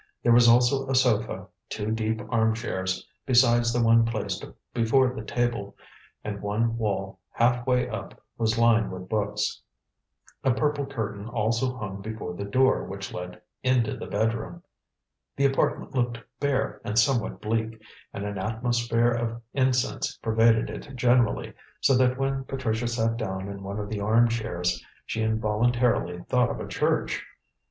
There 0.23 0.33
was 0.33 0.47
also 0.47 0.89
a 0.89 0.95
sofa, 0.95 1.45
two 1.69 1.91
deep 1.91 2.23
arm 2.29 2.55
chairs, 2.55 3.07
besides 3.27 3.71
the 3.71 3.83
one 3.83 4.03
placed 4.03 4.43
before 4.73 5.13
the 5.13 5.23
table, 5.23 5.75
and 6.23 6.41
one 6.41 6.75
wall 6.79 7.19
half 7.29 7.67
way 7.67 7.87
up 7.87 8.19
was 8.35 8.57
lined 8.57 8.91
with 8.91 9.07
books. 9.07 9.61
A 10.43 10.55
purple 10.55 10.87
curtain 10.87 11.27
also 11.29 11.77
hung 11.77 12.01
before 12.01 12.33
the 12.33 12.45
door 12.45 12.83
which 12.83 13.13
led 13.13 13.43
into 13.61 13.95
the 13.95 14.07
bedroom. 14.07 14.63
The 15.35 15.45
apartment 15.45 15.93
looked 15.93 16.17
bare 16.39 16.81
and 16.83 16.97
somewhat 16.97 17.39
bleak, 17.39 17.79
and 18.11 18.25
an 18.25 18.39
atmosphere 18.39 19.11
of 19.11 19.39
incense 19.53 20.17
pervaded 20.17 20.71
it 20.71 20.95
generally, 20.95 21.53
so 21.79 21.95
that 21.97 22.17
when 22.17 22.45
Patricia 22.45 22.87
sat 22.87 23.17
down 23.17 23.47
in 23.47 23.61
one 23.61 23.77
of 23.77 23.87
the 23.89 23.99
arm 24.01 24.29
chairs, 24.29 24.83
she 25.05 25.21
involuntarily 25.21 26.23
thought 26.27 26.49
of 26.49 26.59
a 26.59 26.67
church. 26.67 27.23